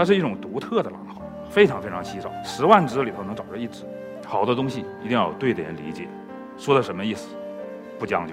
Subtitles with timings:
[0.00, 1.20] 它是一种独特的狼毫，
[1.50, 3.84] 非常非常稀少，十万只里头能找着一只。
[4.26, 6.08] 好的东西一定要有对的人理解，
[6.56, 7.36] 说的什么意思？
[7.98, 8.32] 不将就。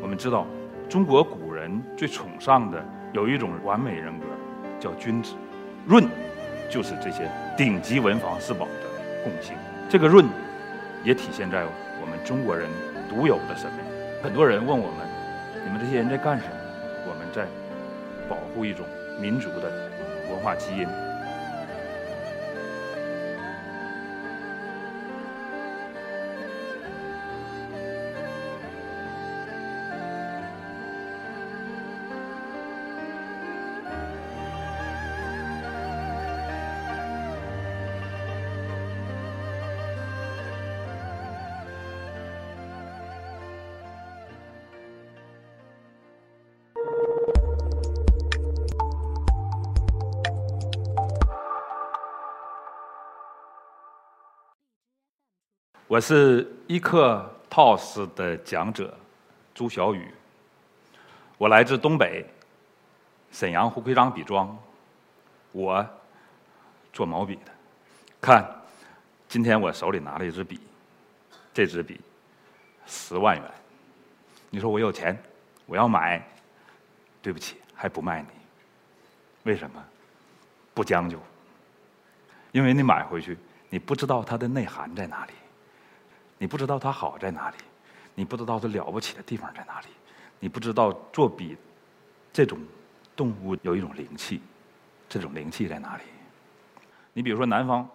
[0.00, 0.46] 我们知道，
[0.88, 2.82] 中国古人最崇尚的
[3.12, 4.24] 有一种完美人格，
[4.80, 5.34] 叫君子。
[5.84, 6.08] 润，
[6.70, 9.54] 就是这些顶级文房四宝的共性。
[9.90, 10.24] 这个润，
[11.04, 11.62] 也体现在
[12.00, 12.70] 我们中国人
[13.06, 13.82] 独有的审美。
[14.22, 15.06] 很多人问我们：
[15.62, 16.56] 你们这些人在干什么？
[17.06, 17.44] 我们在
[18.30, 18.86] 保护一种
[19.20, 19.90] 民族的
[20.28, 21.15] 文化基因。
[55.96, 58.94] 我是伊克 TOS 的讲者
[59.54, 60.12] 朱小雨，
[61.38, 62.22] 我来自东北
[63.32, 64.54] 沈阳胡奎章笔庄，
[65.52, 65.88] 我
[66.92, 67.52] 做毛笔的。
[68.20, 68.46] 看，
[69.26, 70.60] 今天我手里拿了一支笔，
[71.54, 71.98] 这支笔
[72.84, 73.50] 十万元。
[74.50, 75.18] 你说我有钱，
[75.64, 76.22] 我要买，
[77.22, 78.28] 对不起，还不卖你。
[79.44, 79.82] 为什么？
[80.74, 81.18] 不将就。
[82.52, 83.38] 因为你买回去，
[83.70, 85.32] 你不知道它的内涵在哪里。
[86.38, 87.56] 你不知道它好在哪里，
[88.14, 89.86] 你不知道它了不起的地方在哪里，
[90.38, 91.56] 你不知道做笔
[92.32, 92.58] 这种
[93.14, 94.40] 动物有一种灵气，
[95.08, 96.02] 这种灵气在哪里？
[97.14, 97.88] 你比如说南方，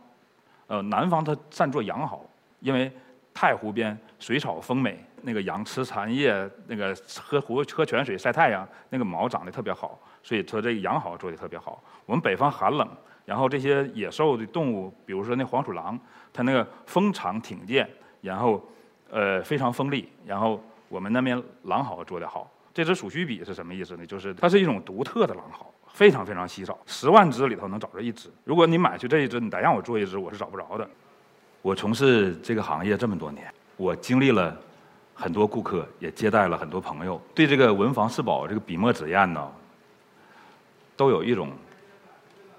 [0.68, 2.26] 呃，南方它善做羊毫，
[2.60, 2.92] 因为
[3.34, 11.84] 太湖边水草丰美，那个羊吃残叶，那个喝湖喝泉水晒太阳，那个毛长得特别好，所以说这个羊毫做的特别好。
[12.08, 12.90] 我们北方寒冷，
[13.24, 16.00] 然后这些野兽的动物，比如说那黄鼠狼，
[16.34, 17.88] 它那个锋长挺健。
[18.22, 18.64] 然后，
[19.10, 20.10] 呃，非常锋利。
[20.26, 22.50] 然后我们那边狼毫做得好。
[22.74, 24.06] 这支鼠须笔是什么意思呢？
[24.06, 28.30] 就是它是一种独特的狼毫，非常非常稀少，十万支里头能找着一支。
[28.46, 30.90] 如果你买去这一支，你再让我做一支，我是找不着的。
[31.62, 34.58] 我从事这个行业这么多年，我经历了
[35.14, 39.52] 很多顾客，也接待了很多朋友，对这个文房四宝这个笔墨纸砚呢，
[40.96, 41.52] 都有一种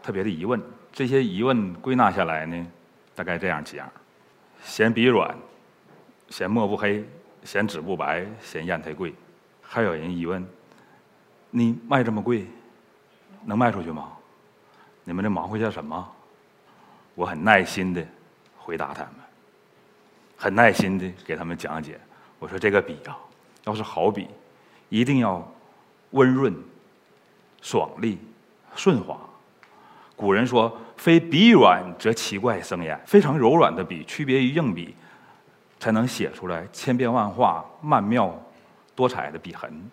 [0.02, 0.60] 特别的疑问。
[0.92, 2.66] 这些疑问归纳下来呢，
[3.14, 3.90] 大概这样几样：
[4.62, 5.34] 嫌笔软。
[6.32, 7.04] 嫌墨不黑，
[7.44, 9.12] 嫌纸不白，嫌砚台贵，
[9.60, 10.42] 还有人疑问：
[11.50, 12.46] 你卖这么贵，
[13.44, 14.12] 能卖出去吗？
[15.04, 16.10] 你们这忙活些什么？
[17.14, 18.02] 我很耐心的
[18.56, 19.12] 回答他们，
[20.34, 22.00] 很耐心的给他们讲解。
[22.38, 23.18] 我说这个笔啊，
[23.64, 24.26] 要是好笔，
[24.88, 25.46] 一定要
[26.12, 26.56] 温润、
[27.60, 28.18] 爽利、
[28.74, 29.18] 顺滑。
[30.16, 34.94] 古人说：“非笔软则奇怪生焉。”非常柔软的笔，区别于硬笔。
[35.82, 38.32] 才能写出来千变万化、曼妙
[38.94, 39.90] 多彩的笔痕。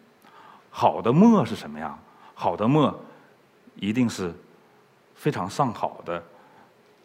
[0.70, 1.98] 好的墨是什么样？
[2.36, 2.96] 好的墨
[3.74, 4.32] 一定是
[5.16, 6.24] 非常上好的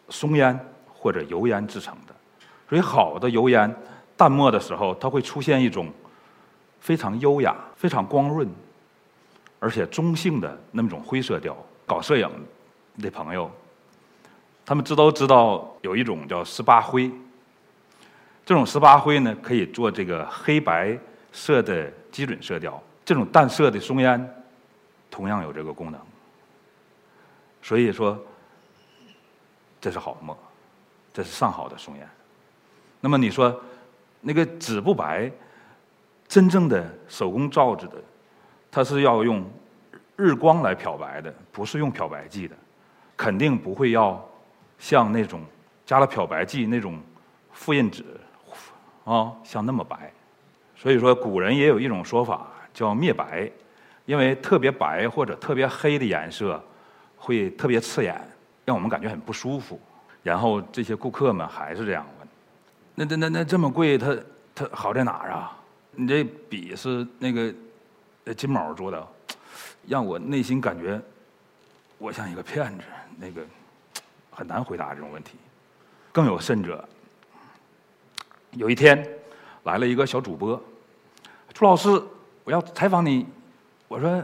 [0.09, 0.55] 松烟
[0.87, 2.13] 或者油烟制成的。
[2.69, 3.75] 所以，好的油烟
[4.15, 5.91] 淡墨的时候，它会出现一种
[6.79, 8.47] 非常优雅、非常光润，
[9.59, 11.57] 而且中性的那么种灰色调。
[11.87, 12.29] 搞摄影
[12.99, 13.49] 的朋友，
[14.63, 17.11] 他们知都知道有一种叫十八灰。
[18.45, 20.95] 这种十八灰呢，可以做这个黑白
[21.31, 22.81] 色的基准色调。
[23.03, 24.43] 这种淡色的松烟，
[25.09, 25.99] 同样有这个功能。
[27.61, 28.23] 所以说，
[29.81, 30.37] 这是好墨，
[31.11, 32.07] 这是上好的松烟。
[33.01, 33.59] 那么你说，
[34.21, 35.31] 那个纸不白，
[36.27, 37.95] 真正的手工造纸的，
[38.69, 39.43] 它是要用
[40.15, 42.55] 日光来漂白的，不是用漂白剂的，
[43.17, 44.23] 肯定不会要
[44.77, 45.41] 像那种
[45.83, 46.99] 加了漂白剂那种
[47.51, 48.05] 复印纸。
[49.05, 50.11] 啊，像那么白，
[50.75, 53.49] 所以说古人也有一种说法叫灭白，
[54.05, 56.61] 因为特别白或者特别黑的颜色
[57.15, 58.19] 会特别刺眼，
[58.65, 59.79] 让我们感觉很不舒服。
[60.23, 62.27] 然后这些顾客们还是这样问：
[62.95, 64.17] 那那那那这么贵，它
[64.55, 65.55] 它好在哪儿啊？
[65.91, 67.53] 你这笔是那个
[68.35, 69.07] 金毛做的，
[69.87, 70.99] 让我内心感觉
[71.99, 72.83] 我像一个骗子。
[73.17, 73.45] 那个
[74.31, 75.37] 很难回答这种问题。
[76.11, 76.83] 更有甚者。
[78.55, 79.05] 有一天，
[79.63, 80.59] 来了一个小主播，
[81.53, 81.89] 朱老师，
[82.45, 83.25] 我要采访你。
[83.87, 84.23] 我说，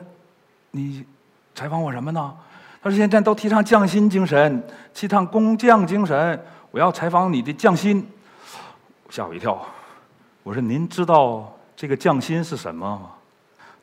[0.71, 1.05] 你
[1.53, 2.33] 采访我什么呢？
[2.81, 4.63] 他说现在都提倡匠心精神，
[4.93, 6.43] 提倡工匠精神。
[6.71, 8.07] 我要采访你的匠心，
[9.09, 9.61] 吓我一跳。
[10.43, 13.11] 我说您知道这个匠心是什么吗？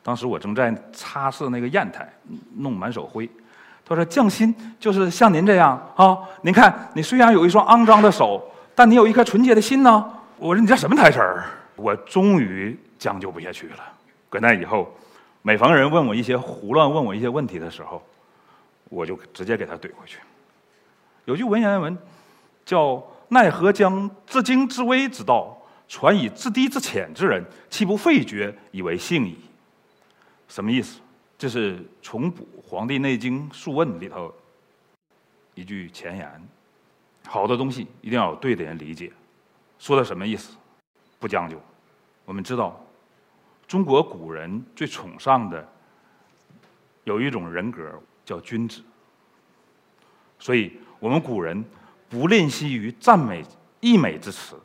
[0.01, 2.11] 当时我正在擦拭那个砚台，
[2.57, 3.29] 弄满手灰。
[3.85, 6.17] 他说：“匠心就是像您这样啊！
[6.41, 8.43] 您看，你虽然有一双肮脏的手，
[8.75, 10.05] 但你有一颗纯洁的心呢。”
[10.39, 11.45] 我说：“你这什么台词儿？”
[11.75, 13.93] 我终于将就不下去了。
[14.29, 14.93] 搁那以后，
[15.41, 18.01] 每逢人问我一些胡乱问我一些问题的时候，
[18.89, 20.19] 我就直接给他怼回去。
[21.25, 21.97] 有句文言文
[22.65, 25.57] 叫“奈何将自矜自危之道
[25.87, 29.37] 传以自低自浅之人，岂不废绝以为信矣？”
[30.47, 30.99] 什么意思？
[31.37, 34.33] 这是重补《黄帝内经·素问》里头
[35.53, 36.47] 一句前言。
[37.25, 39.11] 好的东西一定要有对的人理解。
[39.79, 40.55] 说的什么意思？
[41.17, 41.59] 不将就。
[42.25, 42.79] 我们知道，
[43.65, 45.67] 中国古人最崇尚的
[47.05, 48.83] 有一种人格叫君子。
[50.37, 51.65] 所以我们古人
[52.07, 53.43] 不吝惜于赞美
[53.79, 54.55] 溢美之词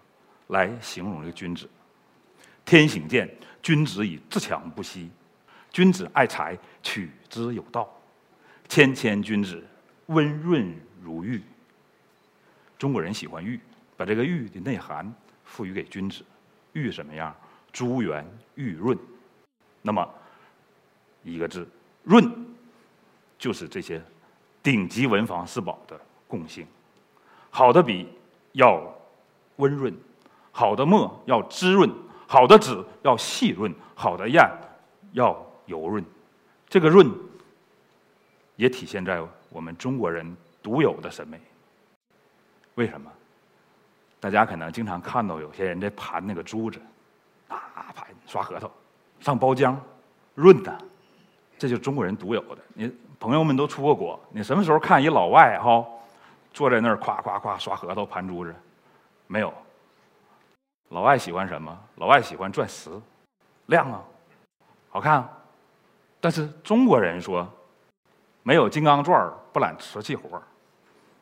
[0.48, 1.68] 来形容这个君子。
[2.64, 3.28] 天行健，
[3.62, 5.10] 君子以自强不息。
[5.70, 7.88] 君子爱财，取之有道。
[8.68, 9.62] 谦谦君子，
[10.06, 11.42] 温润如玉。
[12.78, 13.58] 中国人喜欢玉，
[13.96, 15.12] 把这个玉的内涵
[15.44, 16.24] 赋予给君子。
[16.72, 17.34] 玉什么样？
[17.72, 18.98] 珠圆玉润。
[19.82, 20.08] 那么
[21.22, 21.68] 一个字
[22.02, 22.24] “润”，
[23.38, 24.02] 就是这些
[24.62, 26.66] 顶级文房四宝的共性。
[27.50, 28.08] 好的笔
[28.52, 28.82] 要
[29.56, 29.94] 温润，
[30.50, 31.90] 好的墨要滋润，
[32.26, 34.50] 好的纸要细润，好的砚
[35.12, 35.44] 要。
[35.66, 36.04] 油润，
[36.68, 37.10] 这个润
[38.56, 41.40] 也体现在我们中国人独有的审美。
[42.74, 43.10] 为什么？
[44.24, 46.80] 大家可能经常看到有些人在盘那个珠子，
[47.46, 47.60] 啊，
[47.94, 48.70] 盘刷核桃，
[49.20, 49.76] 上包浆，
[50.34, 50.74] 润的，
[51.58, 52.62] 这就是中国人独有的。
[52.72, 52.90] 你
[53.20, 55.84] 朋友们都出过国，你什么时候看一老外哈，
[56.54, 58.54] 坐在那儿夸夸夸刷核桃盘珠子？
[59.26, 59.52] 没有。
[60.88, 61.78] 老外喜欢什么？
[61.96, 62.88] 老外喜欢钻石，
[63.66, 64.02] 亮啊，
[64.88, 65.28] 好看。
[66.18, 67.46] 但是中国人说，
[68.42, 70.42] 没有金刚钻不揽瓷器活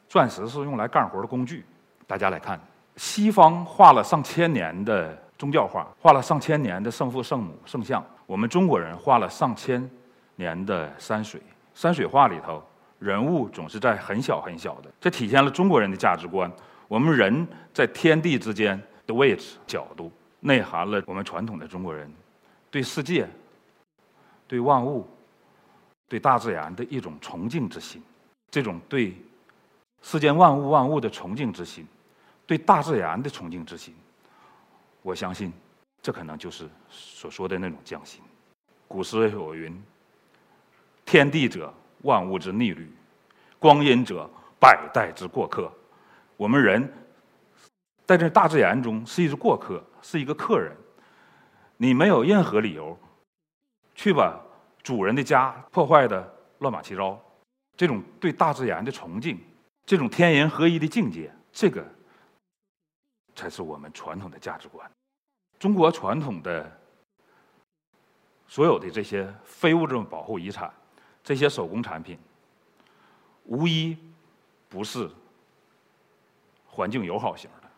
[0.08, 1.66] 钻石是用来干活的工具。
[2.06, 2.60] 大家来看，
[2.96, 8.04] 西方画了上千年的宗教画，画了上千年的圣父、圣母、圣像。
[8.26, 9.88] 我们中国人画了上千
[10.36, 11.40] 年的山水，
[11.74, 12.62] 山水画里头
[12.98, 16.50] 人物总是在很小很小的，这体现了中国人的价值观。
[16.88, 20.10] 我们人在天地之间的位置、角度，
[20.40, 22.10] 内含了我们传统的中国人
[22.70, 23.28] 对世界。
[24.48, 25.08] 对万物、
[26.08, 28.02] 对大自然的一种崇敬之心，
[28.50, 29.16] 这种对
[30.02, 31.86] 世间万物万物的崇敬之心，
[32.52, 33.94] 对大自然的崇敬之心，
[35.00, 35.50] 我相信，
[36.02, 38.20] 这可能就是所说的那种匠心。
[38.86, 39.82] 古诗有云
[41.06, 41.72] ：“天地者，
[42.02, 42.84] 万物之逆旅；
[43.58, 44.28] 光阴者，
[44.60, 45.72] 百代之过客。”
[46.36, 46.86] 我们人
[48.04, 50.76] 在这大自然中是一只过客，是一个客人。
[51.78, 52.94] 你没有任何理由。
[53.94, 54.38] 去把
[54.82, 57.18] 主人的家破坏的乱码七糟，
[57.78, 59.38] 这种对大自然的崇敬，
[59.86, 61.82] 这种天人合一的境界，这个
[63.34, 64.90] 才是我们传统的价值观。
[65.58, 66.70] 中国传统的
[68.46, 70.72] 所有的这些非物质保护遗产，
[71.22, 72.18] 这些手工产品，
[73.44, 73.96] 无一
[74.68, 75.08] 不是
[76.66, 77.68] 环境友好型的。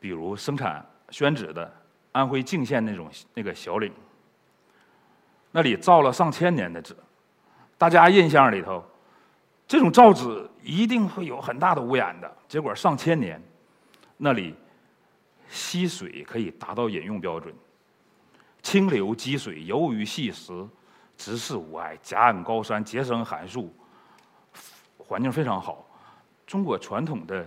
[0.00, 1.72] 比如生产宣纸的
[2.12, 3.92] 安徽泾县那种那个小岭。
[5.50, 6.94] 那里造了上千年的纸，
[7.76, 8.84] 大家印象里头，
[9.66, 12.30] 这种造纸一定会有很大的污染的。
[12.46, 13.42] 结果上千年，
[14.18, 14.54] 那里
[15.48, 17.54] 溪水可以达到饮用标准，
[18.62, 20.66] 清流积水游鱼细石，
[21.16, 23.72] 直视无碍，夹岸高山，结生寒树，
[24.98, 25.88] 环境非常好。
[26.46, 27.46] 中国传统的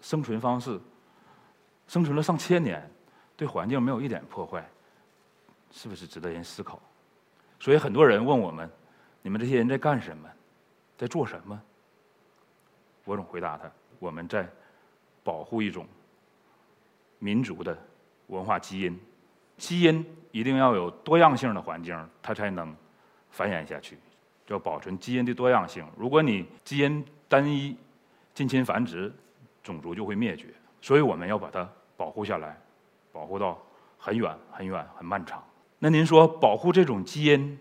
[0.00, 0.80] 生存方式，
[1.86, 2.90] 生存了上千年，
[3.36, 4.68] 对环境没有一点破坏。
[5.70, 6.80] 是不是值得人思考？
[7.60, 8.70] 所以很多人问我们
[9.20, 10.26] ：“你们这些人在干什么？
[10.96, 11.60] 在做什么？”
[13.04, 14.48] 我总回答他：“我们在
[15.22, 15.86] 保护一种
[17.18, 17.76] 民族的
[18.28, 18.98] 文化基因。
[19.56, 22.74] 基因一定要有多样性的环境，它才能
[23.30, 23.98] 繁衍下去。
[24.46, 25.84] 要保存基因的多样性。
[25.96, 27.76] 如果你基因单一、
[28.34, 29.12] 近亲繁殖，
[29.62, 30.46] 种族就会灭绝。
[30.80, 32.58] 所以我们要把它保护下来，
[33.12, 33.60] 保护到
[33.98, 35.42] 很远、很远、很漫长。”
[35.80, 37.58] 那您说保护这种基因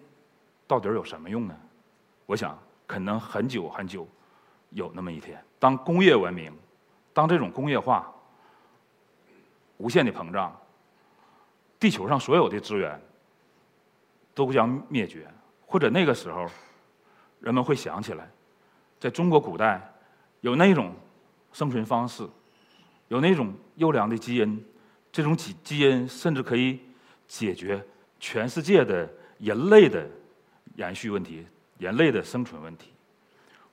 [0.65, 1.55] 到底有什么用呢？
[2.25, 4.07] 我想，可能很久很久
[4.69, 6.51] 有那么一天，当工业文明，
[7.13, 8.13] 当这种工业化
[9.77, 10.55] 无限的膨胀，
[11.79, 12.99] 地球上所有的资源
[14.33, 15.27] 都将灭绝，
[15.65, 16.45] 或者那个时候，
[17.39, 18.29] 人们会想起来，
[18.99, 19.93] 在中国古代
[20.41, 20.93] 有那种
[21.53, 22.27] 生存方式，
[23.07, 24.65] 有那种优良的基因，
[25.11, 26.79] 这种基基因甚至可以
[27.27, 27.83] 解决。
[28.19, 29.07] 全世界的
[29.37, 30.07] 人类的
[30.75, 31.45] 延续问题，
[31.77, 32.91] 人类的生存问题。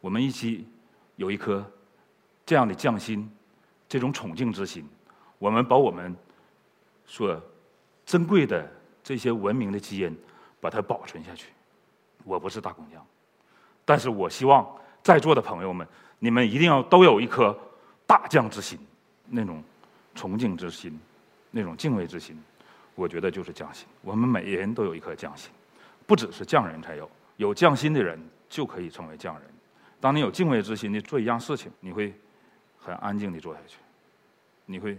[0.03, 0.69] 我们一起
[1.17, 1.65] 有一颗
[2.45, 3.27] 这样的匠心，
[3.89, 4.87] 这种崇敬之心，
[5.45, 6.17] 我们把我们
[7.05, 7.39] 所
[8.07, 8.67] 珍贵的
[9.03, 10.19] 这些文明的基因，
[10.59, 11.49] 把它保存下去。
[12.25, 13.07] 我不是大工匠，
[13.85, 14.67] 但是我希望
[15.03, 15.87] 在座的朋友们，
[16.19, 17.55] 你们一定要都有一颗
[18.07, 18.79] 大匠之心，
[19.29, 19.63] 那种
[20.15, 20.99] 崇敬之心，
[21.51, 22.43] 那种敬畏之心。
[22.95, 23.87] 我觉得就是匠心。
[24.01, 25.51] 我们每人都有一颗匠心，
[26.07, 29.45] 不只是匠人才有，有匠心的人就可以成为匠人。
[30.01, 32.15] 当你有敬畏之心的做一样事情，你会
[32.79, 33.77] 很安静的做下去，
[34.65, 34.99] 你会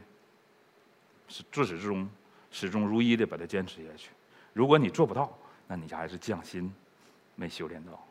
[1.27, 2.09] 是自始至终
[2.51, 4.09] 始终如一的把它坚持下去。
[4.53, 6.73] 如果你做不到，那你还是匠心
[7.35, 8.07] 没修炼到。